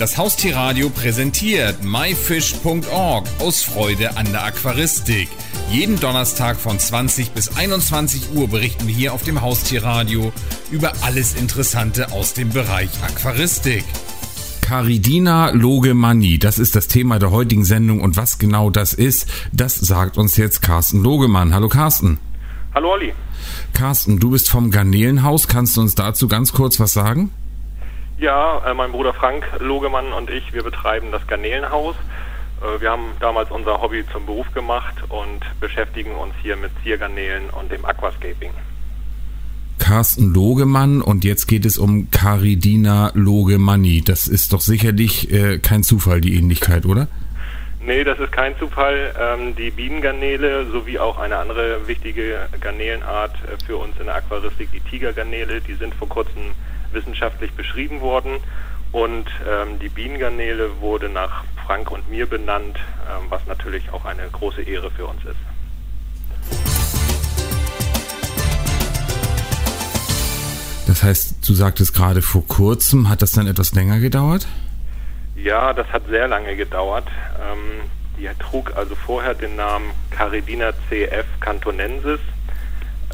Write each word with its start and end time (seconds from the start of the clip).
Das 0.00 0.16
Haustierradio 0.16 0.88
präsentiert 0.88 1.84
myfish.org 1.84 3.28
aus 3.38 3.62
Freude 3.62 4.16
an 4.16 4.32
der 4.32 4.46
Aquaristik. 4.46 5.28
Jeden 5.70 6.00
Donnerstag 6.00 6.56
von 6.56 6.78
20 6.78 7.32
bis 7.32 7.54
21 7.54 8.34
Uhr 8.34 8.48
berichten 8.48 8.86
wir 8.86 8.94
hier 8.94 9.12
auf 9.12 9.24
dem 9.24 9.42
Haustierradio 9.42 10.32
über 10.70 10.94
alles 11.02 11.34
Interessante 11.34 12.12
aus 12.12 12.32
dem 12.32 12.48
Bereich 12.48 12.88
Aquaristik. 13.02 13.84
Caridina 14.62 15.50
Logemani, 15.50 16.38
das 16.38 16.58
ist 16.58 16.76
das 16.76 16.88
Thema 16.88 17.18
der 17.18 17.30
heutigen 17.30 17.66
Sendung 17.66 18.00
und 18.00 18.16
was 18.16 18.38
genau 18.38 18.70
das 18.70 18.94
ist, 18.94 19.26
das 19.52 19.74
sagt 19.74 20.16
uns 20.16 20.38
jetzt 20.38 20.62
Carsten 20.62 21.02
Logemann. 21.02 21.52
Hallo 21.52 21.68
Carsten. 21.68 22.18
Hallo 22.74 22.92
Olli. 22.92 23.12
Carsten, 23.74 24.18
du 24.18 24.30
bist 24.30 24.48
vom 24.48 24.70
Garnelenhaus. 24.70 25.46
Kannst 25.46 25.76
du 25.76 25.82
uns 25.82 25.94
dazu 25.94 26.26
ganz 26.26 26.54
kurz 26.54 26.80
was 26.80 26.94
sagen? 26.94 27.30
Ja, 28.20 28.60
äh, 28.66 28.74
mein 28.74 28.92
Bruder 28.92 29.14
Frank 29.14 29.46
Logemann 29.60 30.12
und 30.12 30.28
ich, 30.28 30.52
wir 30.52 30.62
betreiben 30.62 31.10
das 31.10 31.26
Garnelenhaus. 31.26 31.96
Äh, 32.60 32.78
wir 32.82 32.90
haben 32.90 33.12
damals 33.18 33.50
unser 33.50 33.80
Hobby 33.80 34.04
zum 34.12 34.26
Beruf 34.26 34.52
gemacht 34.52 34.94
und 35.08 35.40
beschäftigen 35.58 36.14
uns 36.16 36.34
hier 36.42 36.56
mit 36.56 36.70
Ziergarnelen 36.82 37.48
und 37.48 37.72
dem 37.72 37.82
Aquascaping. 37.86 38.50
Carsten 39.78 40.34
Logemann 40.34 41.00
und 41.00 41.24
jetzt 41.24 41.46
geht 41.46 41.64
es 41.64 41.78
um 41.78 42.10
Caridina 42.10 43.10
Logemanni. 43.14 44.02
Das 44.02 44.28
ist 44.28 44.52
doch 44.52 44.60
sicherlich 44.60 45.32
äh, 45.32 45.58
kein 45.58 45.82
Zufall, 45.82 46.20
die 46.20 46.36
Ähnlichkeit, 46.36 46.84
oder? 46.84 47.08
Nee, 47.82 48.04
das 48.04 48.18
ist 48.18 48.32
kein 48.32 48.54
Zufall. 48.58 49.14
Ähm, 49.18 49.56
die 49.56 49.70
Bienengarnele 49.70 50.66
sowie 50.70 50.98
auch 50.98 51.18
eine 51.18 51.38
andere 51.38 51.88
wichtige 51.88 52.50
Garnelenart 52.60 53.34
äh, 53.36 53.64
für 53.64 53.78
uns 53.78 53.98
in 53.98 54.04
der 54.04 54.16
Aquaristik, 54.16 54.68
die 54.72 54.80
Tigergarnele, 54.80 55.62
die 55.62 55.74
sind 55.74 55.94
vor 55.94 56.10
kurzem 56.10 56.52
wissenschaftlich 56.92 57.52
beschrieben 57.52 58.00
worden. 58.00 58.38
Und 58.92 59.26
ähm, 59.48 59.78
die 59.78 59.88
Bienengarnele 59.88 60.80
wurde 60.80 61.08
nach 61.08 61.44
Frank 61.64 61.90
und 61.90 62.08
mir 62.10 62.26
benannt, 62.26 62.78
ähm, 63.08 63.26
was 63.28 63.46
natürlich 63.46 63.90
auch 63.92 64.04
eine 64.04 64.28
große 64.30 64.62
Ehre 64.62 64.90
für 64.90 65.06
uns 65.06 65.24
ist. 65.24 65.36
Das 70.88 71.04
heißt, 71.04 71.48
du 71.48 71.54
sagtest 71.54 71.94
gerade 71.94 72.20
vor 72.20 72.44
kurzem, 72.48 73.08
hat 73.08 73.22
das 73.22 73.30
dann 73.30 73.46
etwas 73.46 73.72
länger 73.74 74.00
gedauert? 74.00 74.48
Ja, 75.36 75.72
das 75.72 75.86
hat 75.92 76.02
sehr 76.08 76.26
lange 76.26 76.56
gedauert. 76.56 77.06
Ähm, 77.40 77.88
die 78.18 78.28
trug 78.38 78.76
also 78.76 78.94
vorher 78.96 79.34
den 79.34 79.56
Namen 79.56 79.92
Caridina 80.10 80.72
CF 80.88 81.24
cantonensis. 81.38 82.20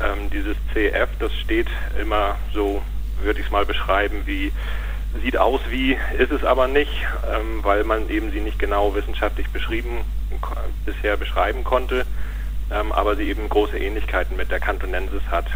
Ähm, 0.00 0.30
dieses 0.32 0.56
CF, 0.72 1.08
das 1.20 1.32
steht 1.34 1.68
immer 2.00 2.36
so 2.52 2.82
würde 3.22 3.40
ich 3.40 3.46
es 3.46 3.52
mal 3.52 3.64
beschreiben, 3.64 4.22
wie 4.26 4.52
sieht 5.22 5.36
aus 5.36 5.60
wie, 5.70 5.96
ist 6.18 6.32
es 6.32 6.44
aber 6.44 6.68
nicht, 6.68 7.06
ähm, 7.32 7.60
weil 7.62 7.84
man 7.84 8.08
eben 8.10 8.30
sie 8.30 8.40
nicht 8.40 8.58
genau 8.58 8.94
wissenschaftlich 8.94 9.48
beschrieben, 9.48 10.04
bisher 10.84 11.16
beschreiben 11.16 11.64
konnte, 11.64 12.06
ähm, 12.70 12.92
aber 12.92 13.16
sie 13.16 13.28
eben 13.28 13.48
große 13.48 13.78
Ähnlichkeiten 13.78 14.36
mit 14.36 14.50
der 14.50 14.60
Cantonensis 14.60 15.22
hat. 15.30 15.46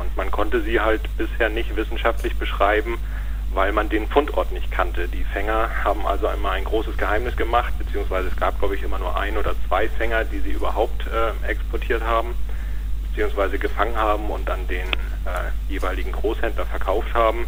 Und 0.00 0.16
man 0.16 0.30
konnte 0.30 0.62
sie 0.62 0.80
halt 0.80 1.02
bisher 1.16 1.48
nicht 1.48 1.76
wissenschaftlich 1.76 2.36
beschreiben, 2.36 2.98
weil 3.52 3.72
man 3.72 3.88
den 3.88 4.06
Fundort 4.06 4.52
nicht 4.52 4.70
kannte. 4.70 5.08
Die 5.08 5.24
Fänger 5.24 5.68
haben 5.84 6.06
also 6.06 6.28
einmal 6.28 6.52
ein 6.52 6.64
großes 6.64 6.96
Geheimnis 6.96 7.36
gemacht, 7.36 7.74
beziehungsweise 7.78 8.28
es 8.28 8.36
gab, 8.36 8.58
glaube 8.60 8.76
ich, 8.76 8.82
immer 8.82 8.98
nur 8.98 9.18
ein 9.18 9.36
oder 9.36 9.54
zwei 9.68 9.88
Fänger, 9.88 10.24
die 10.24 10.38
sie 10.38 10.52
überhaupt 10.52 11.06
äh, 11.06 11.46
exportiert 11.46 12.02
haben 12.02 12.34
beziehungsweise 13.10 13.58
gefangen 13.58 13.96
haben 13.96 14.30
und 14.30 14.48
dann 14.48 14.66
den 14.68 14.86
äh, 14.86 15.50
jeweiligen 15.68 16.12
Großhändler 16.12 16.66
verkauft 16.66 17.12
haben. 17.14 17.46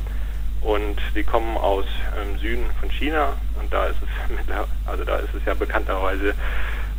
Und 0.60 1.00
die 1.16 1.24
kommen 1.24 1.56
aus 1.56 1.86
ähm, 2.20 2.38
Süden 2.38 2.66
von 2.78 2.88
China 2.90 3.34
und 3.60 3.72
da 3.72 3.86
ist 3.86 3.96
es 4.00 4.36
mit 4.36 4.46
also 4.86 5.04
da 5.04 5.16
ist 5.16 5.34
es 5.34 5.44
ja 5.44 5.54
bekannterweise 5.54 6.34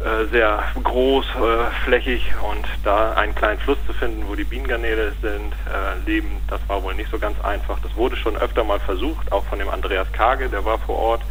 äh, 0.03 0.25
sehr 0.31 0.61
groß, 0.83 1.25
äh, 1.25 1.71
flächig 1.85 2.33
und 2.41 2.65
da 2.83 3.13
einen 3.13 3.33
kleinen 3.35 3.59
Fluss 3.59 3.77
zu 3.87 3.93
finden, 3.93 4.27
wo 4.27 4.35
die 4.35 4.43
Bienengarnele 4.43 5.13
sind, 5.21 5.53
äh, 5.53 6.05
leben, 6.05 6.41
das 6.49 6.59
war 6.67 6.83
wohl 6.83 6.93
nicht 6.93 7.09
so 7.09 7.17
ganz 7.19 7.39
einfach. 7.41 7.79
Das 7.81 7.95
wurde 7.95 8.17
schon 8.17 8.35
öfter 8.35 8.65
mal 8.65 8.79
versucht, 8.81 9.31
auch 9.31 9.45
von 9.45 9.59
dem 9.59 9.69
Andreas 9.69 10.11
Kage, 10.11 10.49
der 10.49 10.65
war 10.65 10.77
vor 10.79 10.97
Ort, 10.97 11.21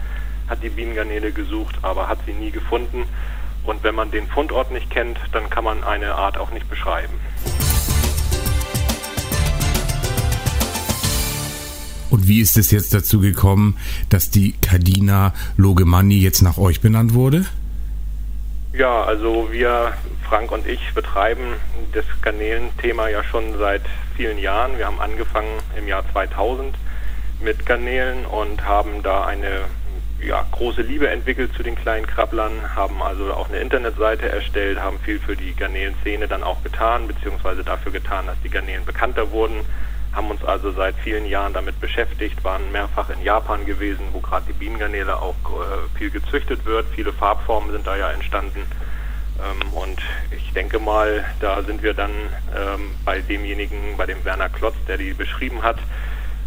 hat 0.49 0.63
die 0.63 0.71
Bienengarnele 0.71 1.33
gesucht, 1.33 1.77
aber 1.83 2.09
hat 2.09 2.19
sie 2.25 2.33
nie 2.33 2.51
gefunden. 2.51 3.05
Und 3.65 3.85
wenn 3.85 3.95
man 3.95 4.11
den 4.11 4.27
Fundort 4.27 4.71
nicht 4.71 4.91
kennt, 4.91 5.19
dann 5.33 5.49
kann 5.51 5.65
man 5.65 5.85
eine 5.85 6.15
Art 6.15 6.39
auch 6.39 6.51
nicht 6.51 6.69
beschreiben. 6.69 7.15
Und 12.11 12.29
wie 12.29 12.41
ist 12.41 12.59
es 12.59 12.71
jetzt 12.71 12.93
dazu 12.93 13.21
gekommen, 13.21 13.79
dass 14.11 14.31
die 14.31 14.53
Cardina 14.61 15.33
Logemanni 15.57 16.19
jetzt 16.19 16.43
nach 16.43 16.59
euch 16.59 16.83
benannt 16.83 17.15
wurde? 17.15 17.47
Ja, 18.75 19.05
also 19.05 19.49
wir, 19.51 19.95
Frank 20.29 20.53
und 20.53 20.67
ich, 20.67 20.93
betreiben 20.95 21.55
das 21.93 22.05
Garnelenthema 22.21 23.09
ja 23.09 23.25
schon 23.25 23.59
seit 23.59 23.83
vielen 24.17 24.39
Jahren. 24.39 24.77
Wir 24.77 24.87
haben 24.87 25.01
angefangen 25.01 25.59
im 25.77 25.89
Jahr 25.89 26.05
2000 26.13 26.75
mit 27.43 27.67
Garnelen 27.67 28.25
und 28.27 28.65
haben 28.65 29.03
da 29.03 29.25
eine 29.25 29.65
ja, 30.25 30.47
große 30.51 30.83
Liebe 30.83 31.09
entwickelt 31.09 31.53
zu 31.55 31.63
den 31.63 31.75
kleinen 31.75 32.07
Krabblern, 32.07 32.75
haben 32.75 33.03
also 33.03 33.33
auch 33.33 33.49
eine 33.49 33.59
Internetseite 33.59 34.29
erstellt, 34.29 34.81
haben 34.81 34.99
viel 35.01 35.19
für 35.19 35.37
die 35.37 35.55
Garnelenszene 35.55 36.29
dann 36.29 36.43
auch 36.43 36.63
getan, 36.63 37.09
beziehungsweise 37.09 37.65
dafür 37.65 37.93
getan, 37.93 38.27
dass 38.27 38.37
die 38.43 38.49
Garnelen 38.49 38.85
bekannter 38.85 39.31
wurden, 39.31 39.61
haben 40.13 40.31
uns 40.31 40.45
also 40.45 40.71
seit 40.73 40.95
vielen 40.97 41.27
Jahren 41.27 41.53
damit 41.53 41.81
beschäftigt, 41.81 42.45
waren 42.45 42.71
mehrfach 42.71 43.11
in 43.11 43.23
Japan 43.23 43.65
gewesen, 43.67 44.09
wo 44.13 44.21
gerade 44.21 44.47
die 44.49 44.53
Bienengarnele 44.53 45.21
auch 45.21 45.35
äh, 45.35 45.99
viel 45.99 46.11
gezüchtet 46.11 46.65
wird, 46.67 46.87
viele 46.95 47.13
Farbformen 47.13 47.73
sind 47.73 47.87
da 47.87 47.97
ja 47.97 48.11
entstanden. 48.11 48.63
Ähm, 49.41 49.73
und 49.73 50.01
ich 50.31 50.53
denke 50.53 50.79
mal, 50.79 51.25
da 51.41 51.63
sind 51.63 51.83
wir 51.83 51.95
dann 51.95 52.11
ähm, 52.55 52.91
bei 53.05 53.21
demjenigen, 53.21 53.97
bei 53.97 54.07
dem 54.07 54.25
Werner 54.25 54.51
Klotz, 54.51 54.77
der 54.87 54.99
die 54.99 55.15
beschrieben 55.15 55.63
hat, 55.63 55.79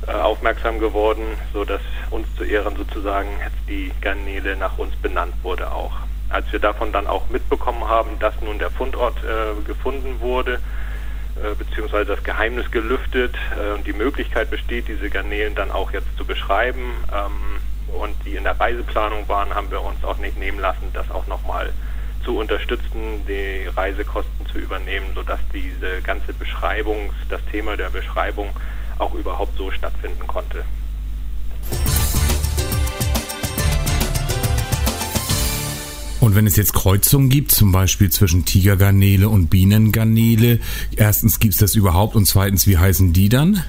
aufmerksam 0.08 0.80
geworden, 0.80 1.24
so 1.54 1.66
dass 1.66 1.82
uns 2.12 2.28
zu 2.36 2.44
Ehren 2.44 2.76
sozusagen 2.76 3.30
die 3.68 3.92
Garnele 4.02 4.56
nach 4.56 4.78
uns 4.78 4.96
benannt 4.98 5.34
wurde 5.42 5.72
auch. 5.72 5.94
Als 6.30 6.52
wir 6.52 6.60
davon 6.60 6.92
dann 6.92 7.08
auch 7.08 7.30
mitbekommen 7.30 7.88
haben, 7.88 8.20
dass 8.20 8.40
nun 8.42 8.60
der 8.60 8.72
Fundort 8.72 9.18
äh, 9.24 9.62
gefunden 9.64 10.20
wurde, 10.20 10.60
äh, 11.36 11.54
beziehungsweise 11.56 12.16
das 12.16 12.24
Geheimnis 12.24 12.72
gelüftet 12.72 13.36
äh, 13.60 13.74
und 13.74 13.86
die 13.86 13.94
Möglichkeit 13.94 14.50
besteht, 14.50 14.88
diese 14.88 15.10
Garnelen 15.10 15.54
dann 15.54 15.70
auch 15.72 15.92
jetzt 15.92 16.08
zu 16.18 16.26
beschreiben 16.26 16.94
ähm, 17.14 17.60
und 18.00 18.16
die 18.26 18.36
in 18.36 18.44
der 18.44 18.60
Reiseplanung 18.60 19.28
waren, 19.28 19.54
haben 19.54 19.70
wir 19.70 19.82
uns 19.82 20.04
auch 20.04 20.18
nicht 20.18 20.38
nehmen 20.38 20.60
lassen, 20.60 20.92
das 20.94 21.12
auch 21.12 21.28
nochmal 21.28 21.74
zu 22.24 22.38
unterstützen, 22.38 23.26
die 23.28 23.68
Reisekosten 23.68 24.46
zu 24.48 24.58
übernehmen, 24.58 25.08
sodass 25.14 25.40
diese 25.54 26.02
ganze 26.02 26.34
Beschreibung, 26.34 27.14
das 27.30 27.42
Thema 27.52 27.78
der 27.78 27.90
Beschreibung 27.90 28.50
auch 29.00 29.14
überhaupt 29.14 29.58
so 29.58 29.72
stattfinden 29.72 30.26
konnte. 30.28 30.64
Und 36.26 36.34
wenn 36.34 36.48
es 36.48 36.56
jetzt 36.56 36.74
Kreuzungen 36.74 37.30
gibt, 37.30 37.52
zum 37.52 37.72
Beispiel 37.72 38.10
zwischen 38.10 38.46
Tigergarnele 38.46 39.30
und 39.30 39.50
Bienengarnele, 39.50 40.60
erstens 40.96 41.40
gibt 41.40 41.54
es 41.54 41.60
das 41.60 41.76
überhaupt 41.76 42.16
und 42.16 42.26
zweitens, 42.26 42.66
wie 42.66 42.80
heißen 42.80 43.14
die 43.14 43.30
dann? 43.30 43.64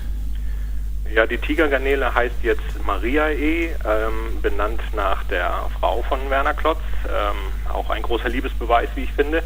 Ja, 1.14 1.26
die 1.26 1.38
Tigergarnele 1.38 2.14
heißt 2.14 2.36
jetzt 2.42 2.62
Maria 2.86 3.28
E., 3.30 3.66
ähm, 3.84 4.40
benannt 4.40 4.80
nach 4.94 5.24
der 5.24 5.50
Frau 5.78 6.02
von 6.02 6.18
Werner 6.30 6.54
Klotz. 6.54 6.80
Ähm, 7.06 7.36
auch 7.72 7.90
ein 7.90 8.02
großer 8.02 8.28
Liebesbeweis, 8.28 8.88
wie 8.94 9.04
ich 9.04 9.12
finde. 9.12 9.42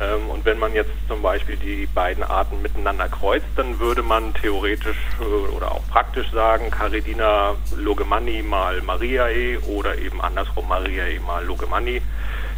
Ähm, 0.00 0.28
und 0.28 0.44
wenn 0.44 0.58
man 0.58 0.74
jetzt 0.74 0.90
zum 1.08 1.22
Beispiel 1.22 1.56
die 1.56 1.86
beiden 1.86 2.22
Arten 2.22 2.60
miteinander 2.60 3.08
kreuzt, 3.08 3.46
dann 3.56 3.78
würde 3.78 4.02
man 4.02 4.34
theoretisch 4.34 4.96
äh, 5.20 5.24
oder 5.24 5.72
auch 5.72 5.86
praktisch 5.88 6.30
sagen, 6.32 6.70
Caridina 6.70 7.54
Logemanni 7.76 8.42
mal 8.42 8.82
Mariae 8.82 9.58
oder 9.66 9.96
eben 9.98 10.20
andersrum 10.20 10.68
Mariae 10.68 11.18
mal 11.20 11.44
Logemanni. 11.44 12.02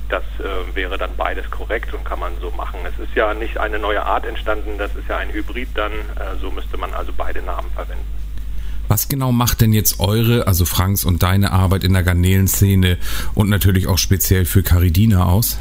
Das 0.09 0.23
äh, 0.41 0.75
wäre 0.75 0.99
dann 0.99 1.11
beides 1.17 1.51
korrekt 1.51 1.93
und 1.95 2.05
kann 2.05 2.19
man 2.19 2.33
so 2.41 2.51
machen. 2.51 2.81
Es 2.85 2.99
ist 2.99 3.15
ja 3.15 3.35
nicht 3.35 3.59
eine 3.59 3.79
neue 3.79 4.05
Art 4.05 4.27
entstanden, 4.27 4.79
das 4.79 4.95
ist 4.97 5.09
ja 5.09 5.19
ein 5.19 5.31
Hybrid 5.31 5.69
dann. 5.75 5.93
Äh, 5.93 6.39
so 6.41 6.51
müsste 6.51 6.77
man 6.77 6.93
also 6.95 7.13
beide 7.17 7.43
Namen 7.43 7.71
verwenden. 7.75 8.05
Was 8.89 9.09
genau 9.09 9.33
macht 9.33 9.61
denn 9.61 9.75
jetzt 9.75 10.01
eure, 10.01 10.47
also 10.47 10.65
Franks 10.65 11.05
und 11.05 11.23
deine 11.23 11.53
Arbeit 11.53 11.85
in 11.85 11.93
der 11.93 12.03
Garnelenszene 12.03 12.97
und 13.35 13.51
natürlich 13.51 13.87
auch 13.87 13.99
speziell 13.99 14.47
für 14.47 14.63
Caridina 14.63 15.27
aus? 15.27 15.59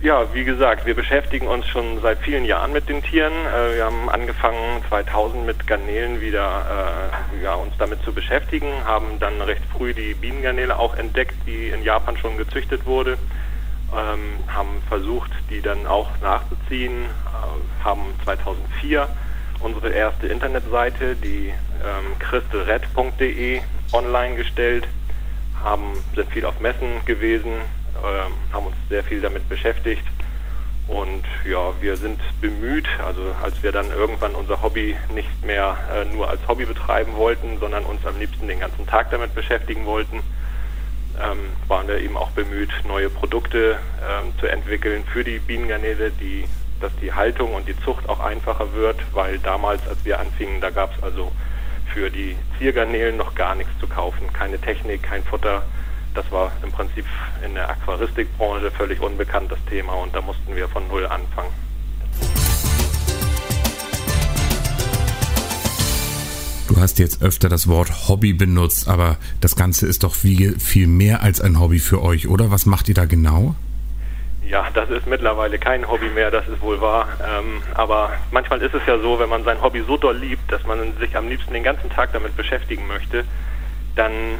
Ja, 0.00 0.32
wie 0.32 0.44
gesagt, 0.44 0.86
wir 0.86 0.94
beschäftigen 0.94 1.48
uns 1.48 1.66
schon 1.66 2.00
seit 2.00 2.20
vielen 2.20 2.44
Jahren 2.44 2.72
mit 2.72 2.88
den 2.88 3.02
Tieren. 3.02 3.32
Äh, 3.32 3.74
wir 3.74 3.84
haben 3.84 4.08
angefangen 4.08 4.80
2000 4.88 5.44
mit 5.44 5.66
Garnelen 5.66 6.20
wieder 6.20 7.10
äh, 7.34 7.42
ja, 7.42 7.54
uns 7.54 7.72
damit 7.78 8.04
zu 8.04 8.12
beschäftigen, 8.12 8.68
haben 8.84 9.18
dann 9.18 9.42
recht 9.42 9.64
früh 9.76 9.94
die 9.94 10.14
Bienengarnele 10.14 10.78
auch 10.78 10.94
entdeckt, 10.94 11.34
die 11.48 11.70
in 11.70 11.82
Japan 11.82 12.16
schon 12.16 12.36
gezüchtet 12.36 12.86
wurde, 12.86 13.18
ähm, 13.92 14.38
haben 14.46 14.80
versucht, 14.88 15.32
die 15.50 15.62
dann 15.62 15.84
auch 15.88 16.10
nachzuziehen, 16.22 17.02
äh, 17.02 17.84
haben 17.84 18.14
2004 18.22 19.08
unsere 19.58 19.90
erste 19.90 20.28
Internetseite, 20.28 21.16
die 21.16 21.48
ähm, 21.48 22.18
crystalred.de, 22.20 23.62
online 23.92 24.36
gestellt, 24.36 24.86
haben, 25.60 25.92
sind 26.14 26.30
viel 26.30 26.44
auf 26.44 26.60
Messen 26.60 27.04
gewesen, 27.04 27.62
äh, 28.02 28.52
haben 28.52 28.66
uns 28.66 28.76
sehr 28.88 29.04
viel 29.04 29.20
damit 29.20 29.48
beschäftigt 29.48 30.04
und 30.88 31.24
ja, 31.44 31.72
wir 31.82 31.96
sind 31.96 32.18
bemüht, 32.40 32.88
also 33.04 33.20
als 33.42 33.62
wir 33.62 33.72
dann 33.72 33.90
irgendwann 33.90 34.34
unser 34.34 34.62
Hobby 34.62 34.96
nicht 35.14 35.44
mehr 35.44 35.76
äh, 35.94 36.04
nur 36.06 36.30
als 36.30 36.40
Hobby 36.48 36.64
betreiben 36.64 37.14
wollten, 37.14 37.58
sondern 37.60 37.84
uns 37.84 38.04
am 38.06 38.18
liebsten 38.18 38.48
den 38.48 38.60
ganzen 38.60 38.86
Tag 38.86 39.10
damit 39.10 39.34
beschäftigen 39.34 39.84
wollten, 39.84 40.22
ähm, 41.22 41.40
waren 41.68 41.88
wir 41.88 41.98
eben 41.98 42.16
auch 42.16 42.30
bemüht, 42.30 42.70
neue 42.86 43.10
Produkte 43.10 43.78
ähm, 44.00 44.32
zu 44.40 44.46
entwickeln 44.46 45.04
für 45.12 45.24
die 45.24 45.38
Bienengarnele, 45.38 46.10
die, 46.10 46.46
dass 46.80 46.92
die 47.02 47.12
Haltung 47.12 47.54
und 47.54 47.68
die 47.68 47.78
Zucht 47.80 48.08
auch 48.08 48.20
einfacher 48.20 48.72
wird, 48.72 48.96
weil 49.12 49.38
damals, 49.40 49.86
als 49.86 50.02
wir 50.06 50.18
anfingen, 50.18 50.62
da 50.62 50.70
gab 50.70 50.96
es 50.96 51.02
also 51.02 51.30
für 51.92 52.10
die 52.10 52.34
Ziergarnelen 52.58 53.18
noch 53.18 53.34
gar 53.34 53.54
nichts 53.54 53.72
zu 53.78 53.88
kaufen. 53.88 54.32
Keine 54.32 54.58
Technik, 54.58 55.02
kein 55.02 55.22
Futter. 55.22 55.64
Das 56.14 56.30
war 56.32 56.52
im 56.62 56.72
Prinzip 56.72 57.04
in 57.44 57.54
der 57.54 57.68
Aquaristikbranche 57.70 58.70
völlig 58.70 59.00
unbekannt, 59.00 59.52
das 59.52 59.58
Thema, 59.68 59.94
und 59.94 60.14
da 60.14 60.20
mussten 60.20 60.54
wir 60.54 60.68
von 60.68 60.86
Null 60.88 61.06
anfangen. 61.06 61.50
Du 66.68 66.76
hast 66.76 66.98
jetzt 66.98 67.22
öfter 67.22 67.48
das 67.48 67.66
Wort 67.66 68.08
Hobby 68.08 68.32
benutzt, 68.32 68.88
aber 68.88 69.16
das 69.40 69.56
Ganze 69.56 69.86
ist 69.86 70.04
doch 70.04 70.14
viel, 70.14 70.60
viel 70.60 70.86
mehr 70.86 71.22
als 71.22 71.40
ein 71.40 71.58
Hobby 71.58 71.78
für 71.78 72.02
euch, 72.02 72.28
oder? 72.28 72.50
Was 72.50 72.66
macht 72.66 72.88
ihr 72.88 72.94
da 72.94 73.06
genau? 73.06 73.56
Ja, 74.48 74.68
das 74.72 74.88
ist 74.88 75.06
mittlerweile 75.06 75.58
kein 75.58 75.88
Hobby 75.88 76.08
mehr, 76.08 76.30
das 76.30 76.46
ist 76.48 76.60
wohl 76.62 76.80
wahr. 76.80 77.08
Ähm, 77.20 77.62
aber 77.74 78.12
manchmal 78.30 78.62
ist 78.62 78.74
es 78.74 78.82
ja 78.86 78.98
so, 78.98 79.18
wenn 79.18 79.28
man 79.28 79.44
sein 79.44 79.60
Hobby 79.60 79.82
so 79.86 79.96
doll 79.96 80.16
liebt, 80.16 80.50
dass 80.52 80.64
man 80.66 80.96
sich 80.98 81.16
am 81.16 81.28
liebsten 81.28 81.52
den 81.52 81.64
ganzen 81.64 81.90
Tag 81.90 82.12
damit 82.12 82.36
beschäftigen 82.36 82.86
möchte, 82.86 83.24
dann 83.98 84.38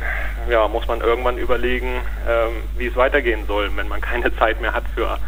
ja, 0.48 0.68
muss 0.68 0.86
man 0.86 1.00
irgendwann 1.00 1.36
überlegen, 1.36 2.00
ähm, 2.28 2.62
wie 2.76 2.86
es 2.86 2.96
weitergehen 2.96 3.44
soll. 3.46 3.70
Wenn 3.76 3.88
man 3.88 4.00
keine 4.00 4.34
Zeit 4.36 4.60
mehr 4.60 4.72
hat 4.72 4.84
für 4.94 5.18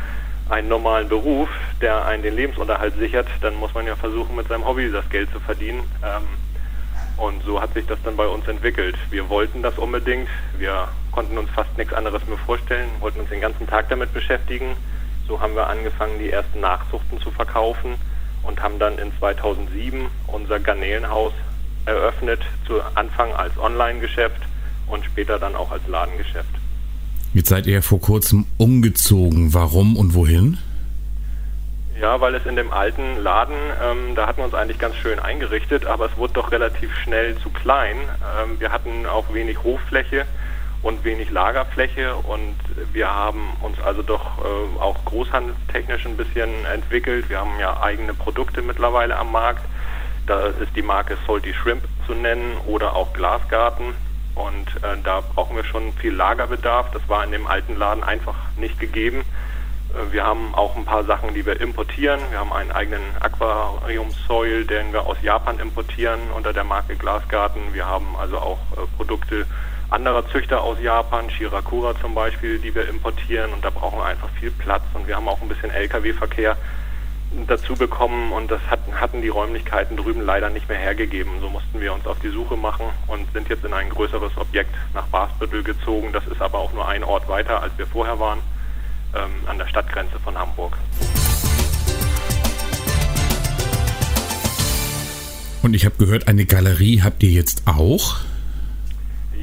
einen 0.48 0.68
normalen 0.68 1.08
Beruf, 1.08 1.48
der 1.80 2.06
einen 2.06 2.22
den 2.22 2.36
Lebensunterhalt 2.36 2.94
sichert, 2.96 3.26
dann 3.40 3.56
muss 3.56 3.74
man 3.74 3.86
ja 3.86 3.96
versuchen, 3.96 4.36
mit 4.36 4.48
seinem 4.48 4.64
Hobby 4.66 4.90
das 4.90 5.08
Geld 5.10 5.30
zu 5.32 5.40
verdienen. 5.40 5.82
Ähm, 6.04 6.22
und 7.16 7.42
so 7.42 7.60
hat 7.60 7.74
sich 7.74 7.86
das 7.86 7.98
dann 8.02 8.16
bei 8.16 8.26
uns 8.26 8.48
entwickelt. 8.48 8.96
Wir 9.10 9.28
wollten 9.28 9.62
das 9.62 9.76
unbedingt. 9.78 10.28
Wir 10.56 10.88
konnten 11.12 11.36
uns 11.36 11.50
fast 11.50 11.76
nichts 11.76 11.92
anderes 11.92 12.26
mehr 12.26 12.38
vorstellen, 12.38 12.88
wollten 13.00 13.20
uns 13.20 13.28
den 13.28 13.40
ganzen 13.40 13.66
Tag 13.66 13.88
damit 13.88 14.14
beschäftigen. 14.14 14.76
So 15.28 15.40
haben 15.40 15.54
wir 15.54 15.66
angefangen, 15.66 16.18
die 16.18 16.30
ersten 16.30 16.60
Nachzuchten 16.60 17.20
zu 17.20 17.30
verkaufen 17.30 17.96
und 18.42 18.62
haben 18.62 18.78
dann 18.78 18.98
in 18.98 19.12
2007 19.18 20.06
unser 20.28 20.60
Garnelenhaus 20.60 21.32
eröffnet, 21.86 22.40
zu 22.66 22.80
Anfang 22.94 23.32
als 23.32 23.56
Online-Geschäft 23.58 24.42
und 24.86 25.04
später 25.04 25.38
dann 25.38 25.54
auch 25.54 25.70
als 25.70 25.86
Ladengeschäft. 25.86 26.48
Jetzt 27.32 27.48
seid 27.48 27.66
ihr 27.66 27.82
vor 27.82 28.00
kurzem 28.00 28.46
umgezogen. 28.58 29.54
Warum 29.54 29.96
und 29.96 30.14
wohin? 30.14 30.58
Ja, 32.00 32.20
weil 32.20 32.34
es 32.34 32.46
in 32.46 32.56
dem 32.56 32.72
alten 32.72 33.18
Laden, 33.22 33.54
ähm, 33.82 34.14
da 34.14 34.26
hatten 34.26 34.38
wir 34.38 34.46
uns 34.46 34.54
eigentlich 34.54 34.78
ganz 34.78 34.96
schön 34.96 35.18
eingerichtet, 35.18 35.84
aber 35.84 36.06
es 36.06 36.16
wurde 36.16 36.32
doch 36.32 36.50
relativ 36.50 36.96
schnell 36.96 37.36
zu 37.36 37.50
klein. 37.50 37.96
Ähm, 38.42 38.58
wir 38.58 38.72
hatten 38.72 39.04
auch 39.04 39.32
wenig 39.34 39.62
Hoffläche 39.62 40.24
und 40.82 41.04
wenig 41.04 41.30
Lagerfläche 41.30 42.16
und 42.16 42.56
wir 42.94 43.14
haben 43.14 43.50
uns 43.60 43.78
also 43.80 44.02
doch 44.02 44.38
äh, 44.38 44.80
auch 44.80 45.04
großhandelstechnisch 45.04 46.06
ein 46.06 46.16
bisschen 46.16 46.64
entwickelt. 46.72 47.28
Wir 47.28 47.38
haben 47.38 47.60
ja 47.60 47.82
eigene 47.82 48.14
Produkte 48.14 48.62
mittlerweile 48.62 49.16
am 49.18 49.30
Markt. 49.30 49.62
Da 50.30 50.46
ist 50.46 50.76
die 50.76 50.82
Marke 50.82 51.18
Salty 51.26 51.52
Shrimp 51.52 51.82
zu 52.06 52.14
nennen 52.14 52.56
oder 52.64 52.94
auch 52.94 53.12
Glasgarten. 53.14 53.94
Und 54.36 54.68
äh, 54.76 54.96
da 55.02 55.22
brauchen 55.22 55.56
wir 55.56 55.64
schon 55.64 55.92
viel 55.94 56.14
Lagerbedarf. 56.14 56.92
Das 56.92 57.02
war 57.08 57.24
in 57.24 57.32
dem 57.32 57.48
alten 57.48 57.76
Laden 57.76 58.04
einfach 58.04 58.36
nicht 58.56 58.78
gegeben. 58.78 59.24
Äh, 59.92 60.12
wir 60.12 60.24
haben 60.24 60.54
auch 60.54 60.76
ein 60.76 60.84
paar 60.84 61.02
Sachen, 61.02 61.34
die 61.34 61.44
wir 61.44 61.60
importieren. 61.60 62.20
Wir 62.30 62.38
haben 62.38 62.52
einen 62.52 62.70
eigenen 62.70 63.02
Aquarium-Soil, 63.18 64.66
den 64.66 64.92
wir 64.92 65.04
aus 65.04 65.16
Japan 65.20 65.58
importieren 65.58 66.20
unter 66.36 66.52
der 66.52 66.62
Marke 66.62 66.94
Glasgarten. 66.94 67.74
Wir 67.74 67.86
haben 67.86 68.14
also 68.16 68.38
auch 68.38 68.60
äh, 68.76 68.86
Produkte 68.96 69.46
anderer 69.88 70.28
Züchter 70.28 70.60
aus 70.60 70.78
Japan, 70.80 71.28
Shirakura 71.28 72.00
zum 72.00 72.14
Beispiel, 72.14 72.60
die 72.60 72.72
wir 72.72 72.88
importieren 72.88 73.52
und 73.52 73.64
da 73.64 73.70
brauchen 73.70 73.98
wir 73.98 74.04
einfach 74.04 74.28
viel 74.38 74.52
Platz 74.52 74.84
und 74.94 75.08
wir 75.08 75.16
haben 75.16 75.26
auch 75.26 75.42
ein 75.42 75.48
bisschen 75.48 75.72
Lkw-Verkehr 75.72 76.56
dazu 77.46 77.74
bekommen 77.74 78.32
und 78.32 78.50
das 78.50 78.60
hatten, 78.68 79.00
hatten 79.00 79.22
die 79.22 79.28
Räumlichkeiten 79.28 79.96
drüben 79.96 80.20
leider 80.20 80.50
nicht 80.50 80.68
mehr 80.68 80.78
hergegeben. 80.78 81.40
So 81.40 81.48
mussten 81.48 81.80
wir 81.80 81.92
uns 81.92 82.06
auf 82.06 82.18
die 82.20 82.30
Suche 82.30 82.56
machen 82.56 82.86
und 83.06 83.32
sind 83.32 83.48
jetzt 83.48 83.64
in 83.64 83.72
ein 83.72 83.88
größeres 83.88 84.36
Objekt 84.36 84.74
nach 84.94 85.06
Basbüttel 85.06 85.62
gezogen. 85.62 86.12
Das 86.12 86.26
ist 86.26 86.42
aber 86.42 86.58
auch 86.58 86.72
nur 86.72 86.88
ein 86.88 87.04
Ort 87.04 87.28
weiter, 87.28 87.62
als 87.62 87.72
wir 87.76 87.86
vorher 87.86 88.18
waren 88.18 88.40
ähm, 89.14 89.30
an 89.46 89.58
der 89.58 89.66
Stadtgrenze 89.68 90.18
von 90.18 90.36
Hamburg. 90.36 90.76
Und 95.62 95.74
ich 95.74 95.84
habe 95.84 95.96
gehört, 95.96 96.26
eine 96.26 96.46
Galerie 96.46 97.02
habt 97.02 97.22
ihr 97.22 97.30
jetzt 97.30 97.62
auch? 97.66 98.16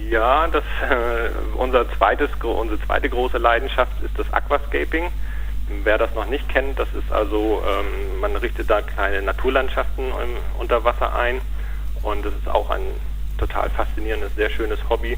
Ja, 0.10 0.48
das, 0.48 0.64
äh, 0.90 1.30
unser 1.58 1.90
zweites, 1.92 2.30
unsere 2.42 2.82
zweite 2.86 3.10
große 3.10 3.38
Leidenschaft 3.38 3.92
ist 4.04 4.18
das 4.18 4.32
Aquascaping. 4.34 5.12
Wer 5.70 5.98
das 5.98 6.14
noch 6.16 6.26
nicht 6.28 6.48
kennt, 6.48 6.80
das 6.80 6.88
ist 6.94 7.12
also, 7.12 7.62
ähm, 7.68 8.20
man 8.22 8.36
richtet 8.38 8.70
da 8.70 8.82
kleine 8.82 9.22
Naturlandschaften 9.22 10.14
unter 10.58 10.84
Wasser 10.84 11.14
ein 11.14 11.42
und 12.04 12.26
das 12.26 12.34
ist 12.34 12.48
auch 12.48 12.70
ein 12.70 12.82
total 13.38 13.70
faszinierendes, 13.70 14.34
sehr 14.36 14.50
schönes 14.50 14.80
Hobby. 14.90 15.18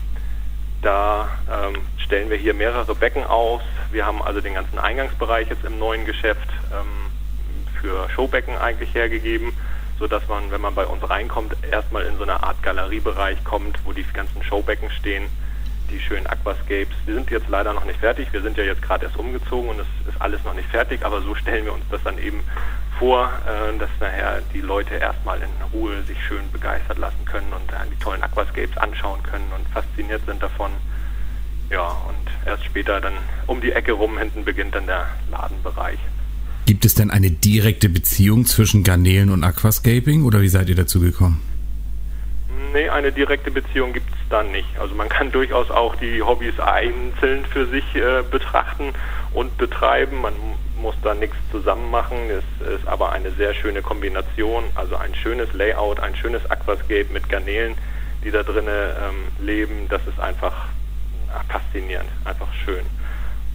Da 0.82 1.30
ähm, 1.52 1.82
stellen 1.98 2.30
wir 2.30 2.38
hier 2.38 2.54
mehrere 2.54 2.96
Becken 2.96 3.24
aus. 3.26 3.62
Wir 3.92 4.06
haben 4.06 4.22
also 4.22 4.42
den 4.42 4.56
ganzen 4.56 4.80
Eingangsbereich 4.80 5.50
jetzt 5.50 5.66
im 5.66 5.78
neuen 5.78 6.06
Geschäft 6.06 6.50
ähm, 6.72 7.12
für 7.80 8.10
Showbecken 8.10 8.58
eigentlich 8.58 8.94
hergegeben, 8.96 9.54
sodass 10.00 10.28
man, 10.28 10.52
wenn 10.52 10.62
man 10.62 10.74
bei 10.74 10.86
uns 10.86 11.08
reinkommt, 11.08 11.56
erstmal 11.70 12.04
in 12.06 12.18
so 12.18 12.24
eine 12.24 12.42
Art 12.44 12.64
Galeriebereich 12.64 13.44
kommt, 13.44 13.80
wo 13.86 13.94
die 13.94 14.04
ganzen 14.14 14.42
Showbecken 14.42 14.90
stehen, 14.90 15.28
die 15.90 16.00
schönen 16.00 16.28
Aquascapes. 16.28 16.96
Wir 17.06 17.16
sind 17.16 17.30
jetzt 17.30 17.50
leider 17.50 17.74
noch 17.74 17.86
nicht 17.86 18.00
fertig. 18.00 18.32
Wir 18.32 18.42
sind 18.42 18.58
ja 18.58 18.64
jetzt 18.64 18.82
gerade 18.82 19.06
erst 19.06 19.18
umgezogen 19.18 19.70
und 19.70 19.80
es 19.80 19.88
ist 20.08 20.22
alles 20.22 20.44
noch 20.44 20.54
nicht 20.54 20.70
fertig, 20.70 21.06
aber 21.06 21.22
so 21.22 21.36
stellen 21.36 21.66
wir 21.66 21.74
uns 21.74 21.84
das 21.90 22.02
dann 22.04 22.18
eben 22.18 22.44
vor, 22.98 23.32
äh, 23.48 23.78
dass 23.78 23.90
nachher 24.00 24.42
die 24.54 24.62
Leute 24.62 24.96
erstmal 24.96 25.40
in 25.40 25.50
Ruhe 25.74 26.04
sich 26.04 26.18
schön 26.28 26.52
begeistert 26.52 26.98
lassen 26.98 27.24
können 27.26 27.52
und 27.54 27.72
äh, 27.72 27.78
die 27.92 28.00
tollen 28.04 28.22
Aquascapes 28.22 28.78
anschauen 28.78 29.24
können 29.24 29.48
und 29.58 29.68
fasziniert 29.70 30.22
sind 30.26 30.44
davon. 30.44 30.72
Ja, 31.70 31.88
und 32.08 32.48
erst 32.48 32.66
später 32.66 33.00
dann 33.00 33.14
um 33.48 33.62
die 33.62 33.72
Ecke 33.72 33.94
rum 33.94 34.18
hinten 34.18 34.44
beginnt 34.44 34.76
dann 34.76 34.88
der 34.88 35.08
Ladenbereich. 35.32 36.00
Gibt 36.66 36.86
es 36.86 36.96
denn 36.96 37.10
eine 37.10 37.32
direkte 37.32 37.90
Beziehung 37.90 38.46
zwischen 38.46 38.84
Garnelen 38.84 39.32
und 39.32 39.44
Aquascaping 39.44 40.24
oder 40.24 40.42
wie 40.42 40.50
seid 40.50 40.70
ihr 40.70 40.76
dazu 40.76 41.00
gekommen? 41.00 41.42
Nee, 42.72 42.90
eine 42.90 43.12
direkte 43.12 43.50
Beziehung 43.50 43.94
gibt 43.94 44.10
es 44.12 44.18
da 44.30 44.44
nicht. 44.44 44.80
Also 44.80 44.94
man 44.94 45.10
kann 45.10 45.32
durchaus 45.32 45.72
auch 45.72 45.96
die 45.96 46.22
Hobbys 46.22 46.60
einzeln 46.60 47.46
für 47.46 47.66
sich 47.66 47.96
äh, 47.96 48.22
betrachten 48.30 48.94
und 49.34 49.58
betreiben. 49.58 50.22
Man 50.22 50.34
muss 50.80 50.96
da 51.02 51.16
nichts 51.16 51.36
zusammen 51.52 51.90
machen. 51.90 52.18
Es 52.30 52.68
ist 52.68 52.88
aber 52.88 53.12
eine 53.12 53.32
sehr 53.32 53.54
schöne 53.54 53.82
Kombination. 53.82 54.66
Also 54.76 54.98
ein 54.98 55.16
schönes 55.16 55.52
Layout, 55.54 56.00
ein 56.00 56.16
schönes 56.16 56.50
Aquascape 56.50 57.08
mit 57.12 57.28
Garnelen, 57.28 57.76
die 58.24 58.32
da 58.32 58.44
drinnen 58.44 58.92
ähm, 59.02 59.46
leben. 59.46 59.88
Das 59.90 60.06
ist 60.06 60.20
einfach 60.20 60.68
faszinierend, 61.48 62.10
einfach 62.26 62.54
schön. 62.66 62.86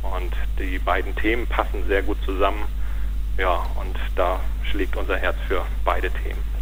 Und 0.02 0.34
die 0.58 0.78
beiden 0.78 1.14
Themen 1.16 1.46
passen 1.46 1.86
sehr 1.86 2.02
gut 2.02 2.18
zusammen. 2.24 2.64
Ja, 3.38 3.66
und 3.76 3.96
da 4.16 4.40
schlägt 4.70 4.96
unser 4.96 5.16
Herz 5.16 5.36
für 5.46 5.64
beide 5.84 6.10
Themen. 6.10 6.53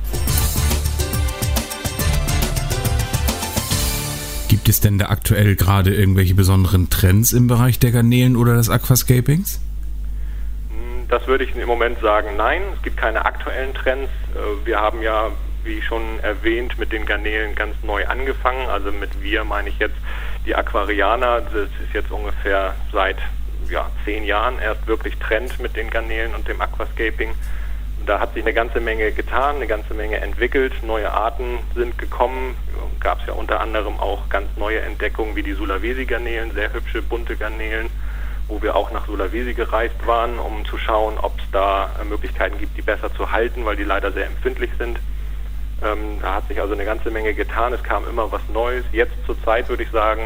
Es 4.72 4.80
denn 4.80 4.98
da 4.98 5.06
aktuell 5.06 5.56
gerade 5.56 5.94
irgendwelche 5.94 6.34
besonderen 6.34 6.90
Trends 6.90 7.32
im 7.32 7.46
Bereich 7.46 7.78
der 7.78 7.92
Garnelen 7.92 8.36
oder 8.36 8.56
des 8.56 8.68
Aquascapings? 8.68 9.60
Das 11.08 11.26
würde 11.26 11.44
ich 11.44 11.54
im 11.54 11.68
Moment 11.68 12.00
sagen, 12.00 12.36
nein, 12.36 12.62
es 12.74 12.82
gibt 12.82 12.96
keine 12.96 13.24
aktuellen 13.24 13.74
Trends. 13.74 14.10
Äh, 14.34 14.66
wir 14.66 14.80
haben 14.80 15.02
ja, 15.02 15.30
wie 15.62 15.82
schon 15.82 16.02
erwähnt, 16.22 16.78
mit 16.78 16.90
den 16.90 17.04
Garnelen 17.04 17.54
ganz 17.54 17.74
neu 17.82 18.06
angefangen. 18.06 18.68
Also 18.68 18.90
mit 18.90 19.22
wir 19.22 19.44
meine 19.44 19.68
ich 19.68 19.78
jetzt 19.78 19.96
die 20.46 20.54
Aquarianer. 20.54 21.42
Das 21.42 21.54
ist 21.54 21.92
jetzt 21.92 22.10
ungefähr 22.10 22.74
seit 22.92 23.18
ja, 23.68 23.90
zehn 24.04 24.24
Jahren 24.24 24.58
erst 24.58 24.86
wirklich 24.86 25.16
Trend 25.18 25.60
mit 25.60 25.76
den 25.76 25.90
Garnelen 25.90 26.34
und 26.34 26.48
dem 26.48 26.60
Aquascaping. 26.60 27.30
Da 28.06 28.21
hat 28.21 28.35
sich 28.35 28.42
eine 28.42 28.52
ganze 28.52 28.80
Menge 28.80 29.12
getan, 29.12 29.56
eine 29.56 29.66
ganze 29.66 29.94
Menge 29.94 30.21
entwickelt. 30.21 30.73
Neue 30.82 31.11
Arten 31.11 31.59
sind 31.75 31.99
gekommen. 31.99 32.56
Gab 33.00 33.21
es 33.21 33.26
ja 33.26 33.32
unter 33.32 33.61
anderem 33.61 33.99
auch 34.00 34.28
ganz 34.28 34.49
neue 34.56 34.80
Entdeckungen 34.80 35.37
wie 35.37 35.42
die 35.42 35.54
Sulawesi-Garnelen, 35.54 36.52
sehr 36.52 36.73
hübsche, 36.73 37.02
bunte 37.02 37.37
Garnelen 37.37 37.90
wo 38.49 38.61
wir 38.61 38.76
auch 38.76 38.90
nach 38.90 39.06
Sulawesi 39.06 39.54
gereist 39.54 40.06
waren, 40.06 40.38
um 40.38 40.64
zu 40.66 40.76
schauen, 40.76 41.18
ob 41.18 41.38
es 41.38 41.44
da 41.52 41.90
Möglichkeiten 42.09 42.59
gibt, 42.59 42.76
die 42.76 42.82
besser 42.82 43.12
zu 43.14 43.32
halten, 43.32 43.64
weil 43.64 43.76
die 43.76 43.85
leider 43.85 44.12
sehr 44.12 44.26
empfindlich 44.26 44.71
sind. 44.78 44.99
Ähm, 45.82 46.18
da 46.21 46.35
hat 46.35 46.49
sich 46.49 46.61
also 46.61 46.75
eine 46.75 46.85
ganze 46.85 47.11
Menge 47.11 47.35
getan. 47.35 47.73
Es 47.73 47.82
kam 47.82 48.06
immer 48.06 48.30
was 48.30 48.42
Neues. 48.52 48.85
Jetzt 48.92 49.14
zur 49.26 49.42
Zeit 49.42 49.68
würde 49.68 49.82
ich 49.82 49.90
sagen, 49.90 50.23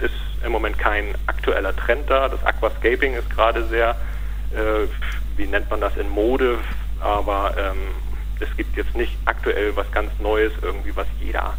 ist 0.00 0.14
im 0.44 0.52
Moment 0.52 0.78
kein 0.78 1.14
aktueller 1.26 1.74
Trend 1.76 2.10
da. 2.10 2.28
Das 2.28 2.44
Aquascaping 2.44 3.14
ist 3.14 3.30
gerade 3.30 3.64
sehr, 3.66 3.90
äh, 4.50 4.88
wie 5.36 5.46
nennt 5.46 5.70
man 5.70 5.80
das, 5.80 5.96
in 5.96 6.08
Mode. 6.08 6.58
Aber 7.02 7.54
ähm, 7.58 7.78
es 8.40 8.56
gibt 8.56 8.76
jetzt 8.76 8.94
nicht 8.96 9.16
aktuell 9.24 9.74
was 9.76 9.90
ganz 9.92 10.10
Neues, 10.20 10.52
irgendwie 10.62 10.94
was 10.94 11.06
jeder 11.20 11.54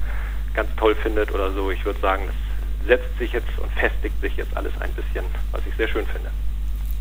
ganz 0.54 0.70
toll 0.78 0.96
findet 0.96 1.32
oder 1.34 1.52
so. 1.52 1.72
Ich 1.72 1.84
würde 1.86 2.00
sagen, 2.00 2.24
das 2.28 2.88
setzt 2.88 3.18
sich 3.18 3.32
jetzt 3.34 3.58
und 3.58 3.72
festigt 3.74 4.20
sich 4.22 4.36
jetzt 4.38 4.56
alles 4.56 4.74
ein 4.80 4.92
bisschen, 4.94 5.26
was 5.52 5.62
ich 5.68 5.76
sehr 5.76 5.88
schön 5.88 6.06
finde. 6.06 6.30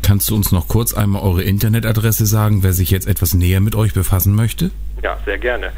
Kannst 0.01 0.29
du 0.29 0.35
uns 0.35 0.51
noch 0.51 0.67
kurz 0.67 0.93
einmal 0.93 1.21
eure 1.21 1.43
Internetadresse 1.43 2.25
sagen, 2.25 2.61
wer 2.61 2.73
sich 2.73 2.91
jetzt 2.91 3.07
etwas 3.07 3.33
näher 3.33 3.61
mit 3.61 3.75
euch 3.75 3.93
befassen 3.93 4.35
möchte? 4.35 4.71
Ja, 5.01 5.17
sehr 5.25 5.37
gerne. 5.37 5.71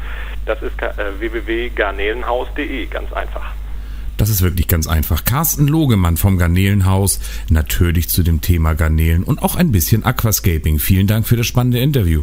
Das 0.46 0.60
ist 0.62 0.80
äh, 0.82 1.20
www.garnelenhaus.de, 1.20 2.86
ganz 2.86 3.12
einfach. 3.12 3.52
Das 4.16 4.30
ist 4.30 4.42
wirklich 4.42 4.66
ganz 4.66 4.86
einfach. 4.86 5.24
Carsten 5.24 5.68
Logemann 5.68 6.16
vom 6.16 6.38
Garnelenhaus, 6.38 7.20
natürlich 7.50 8.08
zu 8.08 8.22
dem 8.22 8.40
Thema 8.40 8.74
Garnelen 8.74 9.22
und 9.22 9.42
auch 9.42 9.56
ein 9.56 9.72
bisschen 9.72 10.04
Aquascaping. 10.04 10.78
Vielen 10.78 11.06
Dank 11.06 11.28
für 11.28 11.36
das 11.36 11.46
spannende 11.46 11.78
Interview. 11.78 12.22